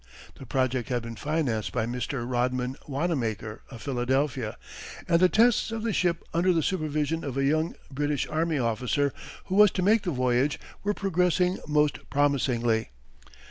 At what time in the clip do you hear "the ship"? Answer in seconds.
5.83-6.23